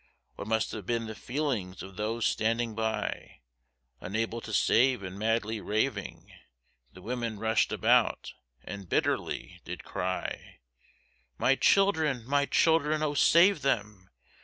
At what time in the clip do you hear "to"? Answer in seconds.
4.41-4.51